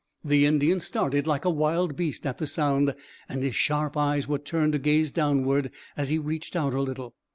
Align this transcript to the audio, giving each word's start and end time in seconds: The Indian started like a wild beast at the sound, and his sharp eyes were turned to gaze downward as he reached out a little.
The 0.25 0.47
Indian 0.47 0.79
started 0.79 1.27
like 1.27 1.45
a 1.45 1.51
wild 1.51 1.95
beast 1.95 2.25
at 2.25 2.39
the 2.39 2.47
sound, 2.47 2.95
and 3.29 3.43
his 3.43 3.53
sharp 3.53 3.95
eyes 3.95 4.27
were 4.27 4.39
turned 4.39 4.73
to 4.73 4.79
gaze 4.79 5.11
downward 5.11 5.69
as 5.95 6.09
he 6.09 6.17
reached 6.17 6.55
out 6.55 6.73
a 6.73 6.81
little. 6.81 7.13